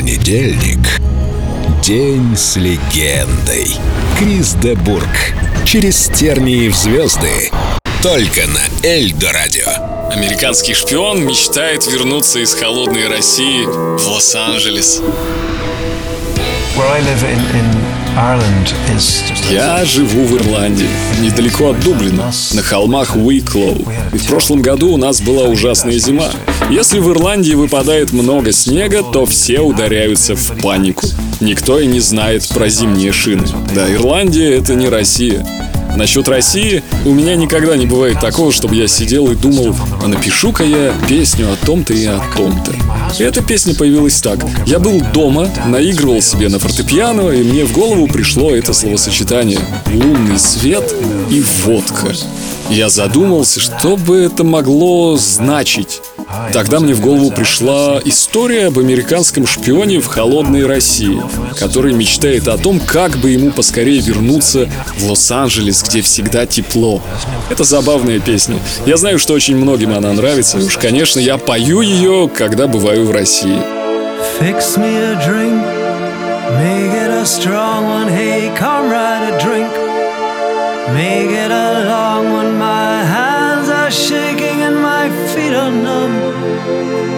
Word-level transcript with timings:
Понедельник. 0.00 0.98
День 1.82 2.34
с 2.34 2.56
легендой. 2.56 3.70
Крис 4.18 4.54
де 4.54 4.74
Бург. 4.74 5.34
Через 5.66 6.08
тернии 6.08 6.68
в 6.68 6.74
звезды. 6.74 7.50
Только 8.02 8.46
на 8.46 8.62
Эльдо 8.82 9.30
Радио. 9.30 9.68
Американский 10.10 10.72
шпион 10.72 11.22
мечтает 11.22 11.86
вернуться 11.86 12.38
из 12.38 12.54
холодной 12.54 13.08
России 13.08 13.66
в 13.66 14.08
Лос-Анджелес. 14.08 15.02
Я 19.50 19.84
живу 19.84 20.24
в 20.24 20.36
Ирландии, 20.36 20.88
недалеко 21.20 21.70
от 21.70 21.80
Дублина, 21.80 22.32
на 22.52 22.62
холмах 22.62 23.14
Уиклоу. 23.14 23.78
И 24.12 24.18
в 24.18 24.26
прошлом 24.26 24.62
году 24.62 24.92
у 24.92 24.96
нас 24.96 25.20
была 25.20 25.44
ужасная 25.44 25.98
зима. 25.98 26.28
Если 26.70 26.98
в 26.98 27.10
Ирландии 27.10 27.54
выпадает 27.54 28.12
много 28.12 28.52
снега, 28.52 29.02
то 29.02 29.26
все 29.26 29.60
ударяются 29.60 30.34
в 30.34 30.60
панику. 30.60 31.06
Никто 31.40 31.78
и 31.78 31.86
не 31.86 32.00
знает 32.00 32.46
про 32.48 32.68
зимние 32.68 33.12
шины. 33.12 33.46
Да, 33.74 33.92
Ирландия— 33.92 34.50
это 34.58 34.74
не 34.74 34.88
Россия. 34.88 35.46
Насчет 35.96 36.28
России, 36.28 36.82
у 37.04 37.12
меня 37.12 37.36
никогда 37.36 37.76
не 37.76 37.86
бывает 37.86 38.20
такого, 38.20 38.52
чтобы 38.52 38.74
я 38.76 38.88
сидел 38.88 39.30
и 39.30 39.34
думал, 39.34 39.74
а 40.02 40.08
напишу-ка 40.08 40.64
я 40.64 40.94
песню 41.08 41.48
о 41.52 41.66
том-то 41.66 41.92
и 41.92 42.06
о 42.06 42.20
том-то. 42.36 42.72
Эта 43.18 43.42
песня 43.42 43.74
появилась 43.74 44.20
так. 44.20 44.38
Я 44.66 44.78
был 44.78 45.00
дома, 45.12 45.50
наигрывал 45.66 46.22
себе 46.22 46.48
на 46.48 46.58
фортепиано, 46.58 47.30
и 47.30 47.42
мне 47.42 47.64
в 47.64 47.72
голову 47.72 48.06
пришло 48.06 48.54
это 48.54 48.72
словосочетание 48.72 49.60
«лунный 49.86 50.38
свет» 50.38 50.94
и 51.30 51.42
«водка». 51.64 52.14
Я 52.70 52.88
задумался, 52.88 53.58
что 53.58 53.96
бы 53.96 54.18
это 54.18 54.44
могло 54.44 55.16
значить. 55.16 56.02
Тогда 56.52 56.80
мне 56.80 56.94
в 56.94 57.00
голову 57.00 57.30
пришла 57.30 58.00
история 58.04 58.66
об 58.66 58.78
американском 58.78 59.46
шпионе 59.46 60.00
в 60.00 60.06
холодной 60.06 60.66
России, 60.66 61.20
который 61.58 61.92
мечтает 61.92 62.48
о 62.48 62.56
том, 62.56 62.80
как 62.80 63.16
бы 63.18 63.30
ему 63.30 63.50
поскорее 63.50 64.00
вернуться 64.00 64.68
в 64.98 65.10
Лос-Анджелес, 65.10 65.82
где 65.82 66.02
всегда 66.02 66.46
тепло. 66.46 67.02
Это 67.48 67.64
забавная 67.64 68.20
песня. 68.20 68.58
Я 68.86 68.96
знаю, 68.96 69.18
что 69.18 69.34
очень 69.34 69.56
многим 69.56 69.92
она 69.92 70.12
нравится, 70.12 70.58
уж, 70.58 70.76
конечно, 70.76 71.18
я 71.18 71.36
пою 71.38 71.80
ее, 71.80 72.30
когда 72.32 72.66
бываю 72.66 73.06
в 73.06 73.10
России. 73.10 73.58
Fix 74.38 74.76
me 74.76 74.96
a 74.96 75.14
drink, 75.26 75.64
make 76.58 76.92
it 76.94 77.10
a 77.10 77.24
strong 77.24 77.84
one, 77.84 78.08
hey, 78.08 78.54
comrade, 78.56 79.34
a 79.34 79.38
drink. 79.42 79.79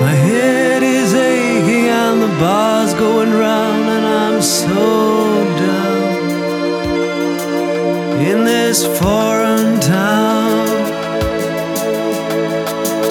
My 0.00 0.14
head 0.26 0.82
is 0.82 1.14
aching 1.14 1.88
and 1.88 2.22
the 2.22 2.32
bar's 2.38 2.94
going 2.94 3.32
round 3.32 3.84
and 3.96 4.06
I'm 4.06 4.42
so 4.42 5.44
down 5.62 6.02
in 8.30 8.44
this 8.44 8.86
foreign 8.98 9.80
town. 9.80 10.66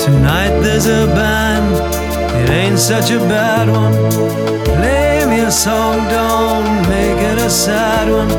Tonight 0.05 0.53
there's 0.61 0.88
a 0.88 1.05
band, 1.07 1.75
it 2.41 2.49
ain't 2.49 2.79
such 2.79 3.11
a 3.11 3.19
bad 3.19 3.69
one. 3.69 3.94
Play 4.63 5.25
me 5.25 5.39
a 5.41 5.51
song, 5.51 5.97
don't 6.09 6.69
make 6.88 7.19
it 7.31 7.38
a 7.39 7.49
sad 7.49 8.07
one. 8.19 8.31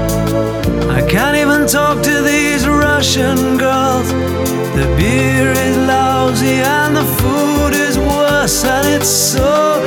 I 0.99 1.01
can't 1.09 1.37
even 1.37 1.67
talk 1.67 2.03
to 2.03 2.23
these 2.23 2.67
Russian 2.67 3.59
girls. 3.59 4.09
The 4.79 4.87
beer 4.97 5.51
is 5.51 5.77
lousy 5.77 6.61
and 6.77 6.97
the 6.97 7.05
food 7.05 7.58
and 8.49 8.87
it's 8.87 9.11
so 9.11 9.79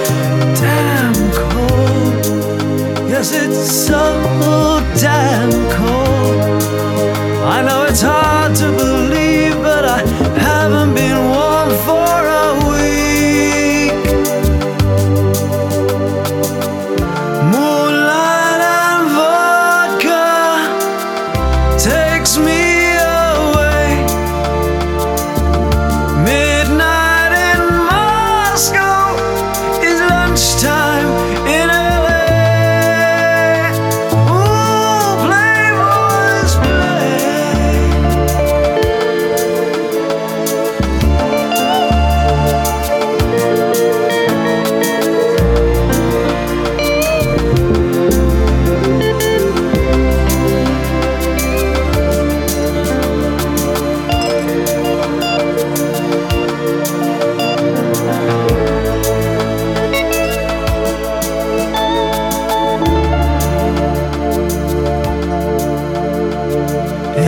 damn 0.62 1.14
cold. 1.34 2.14
Yes, 3.10 3.34
it's 3.34 3.72
so 3.88 4.04
damn 5.00 5.50
cold. 5.72 6.62
I 7.44 7.64
know 7.64 7.86
it's 7.90 8.02
hard 8.02 8.56
to 8.58 8.68
believe, 8.72 8.91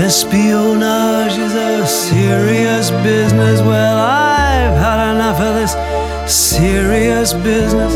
Espionage 0.04 1.38
is 1.38 1.54
a 1.54 1.88
serious 1.88 2.92
business. 3.08 3.62
Well, 3.62 3.98
I've 3.98 4.76
had 4.76 5.16
enough 5.16 5.40
of 5.40 5.56
this 5.56 5.72
serious 6.30 7.32
business. 7.32 7.94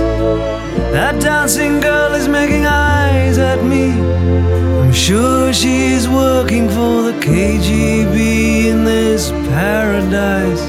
That 0.94 1.22
dancing 1.22 1.82
girl 1.82 2.14
is 2.14 2.30
making 2.30 2.66
eyes 2.66 3.38
at 3.38 3.62
me. 3.62 3.92
I'm 3.92 4.94
sure 4.94 5.52
she's 5.52 6.08
working 6.08 6.70
for 6.70 7.12
the 7.12 7.16
KGB 7.20 8.68
in 8.68 8.86
this 8.86 9.32
paradise. 9.52 10.64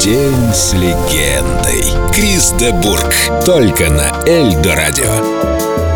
День 0.00 0.54
с 0.54 0.72
легендой. 0.72 1.84
Крис 2.12 2.54
де 2.58 2.72
Бург. 2.72 3.14
Только 3.44 3.90
на 3.90 4.10
Эльдо 4.26 4.74
Радио. 4.74 5.89